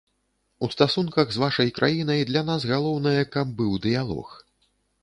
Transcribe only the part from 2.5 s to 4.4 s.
нас галоўнае, каб быў дыялог.